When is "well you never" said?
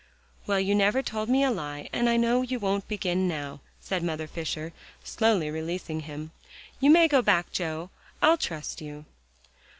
0.47-1.03